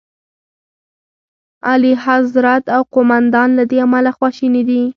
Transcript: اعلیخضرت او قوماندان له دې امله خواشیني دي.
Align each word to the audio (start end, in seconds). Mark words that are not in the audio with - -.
اعلیخضرت 1.71 2.65
او 2.75 2.81
قوماندان 2.93 3.49
له 3.57 3.63
دې 3.69 3.77
امله 3.85 4.11
خواشیني 4.17 4.61
دي. 4.69 4.81